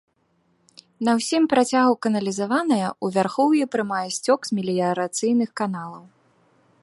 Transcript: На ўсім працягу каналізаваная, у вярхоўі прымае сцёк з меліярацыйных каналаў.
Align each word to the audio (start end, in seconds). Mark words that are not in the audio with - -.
На 1.07 1.11
ўсім 1.17 1.43
працягу 1.51 1.93
каналізаваная, 2.05 2.89
у 3.07 3.11
вярхоўі 3.19 3.63
прымае 3.75 4.03
сцёк 4.17 4.39
з 4.49 4.57
меліярацыйных 4.61 5.49
каналаў. 5.61 6.01